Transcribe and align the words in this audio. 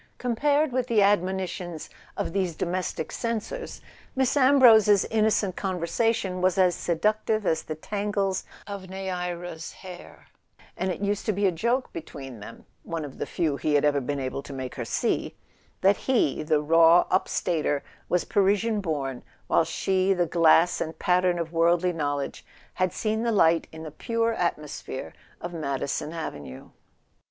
Compared 0.17 0.71
with 0.71 0.87
the 0.87 1.03
admonitions 1.03 1.87
of 2.17 2.33
these 2.33 2.55
domestic 2.55 3.11
censors, 3.11 3.81
Miss 4.15 4.35
Ambrose's 4.35 5.05
innocent 5.11 5.55
conversation 5.55 6.41
was 6.41 6.57
as 6.57 6.73
seductive 6.73 7.45
as 7.45 7.61
the 7.61 7.75
tangles 7.75 8.43
of 8.65 8.89
Neaera's 8.89 9.73
hair, 9.73 10.25
and 10.75 10.89
it 10.91 11.01
used 11.01 11.27
to 11.27 11.31
be 11.31 11.45
a 11.45 11.51
joke 11.51 11.93
between 11.93 12.39
them 12.39 12.65
(one 12.81 13.05
of 13.05 13.19
the 13.19 13.27
few 13.27 13.57
he 13.57 13.75
had 13.75 13.85
ever 13.85 14.01
been 14.01 14.19
able 14.19 14.41
to 14.41 14.53
make 14.53 14.73
her 14.73 14.85
see) 14.85 15.35
that 15.81 15.97
he, 15.97 16.41
the 16.41 16.63
raw 16.63 17.01
up 17.11 17.27
Stater, 17.27 17.83
was 18.09 18.25
Parisian 18.25 18.81
born, 18.81 19.21
while 19.45 19.63
she, 19.63 20.13
the 20.15 20.25
glass 20.25 20.81
and 20.81 20.97
pattern 20.97 21.37
of 21.37 21.53
worldly 21.53 21.93
knowledge, 21.93 22.43
had 22.73 22.91
seen 22.91 23.21
the 23.21 23.31
light 23.31 23.67
in 23.71 23.83
the 23.83 23.91
pure 23.91 24.35
at¬ 24.35 24.57
mosphere 24.57 25.13
of 25.39 25.53
Madison 25.53 26.11
Avenue. 26.11 26.71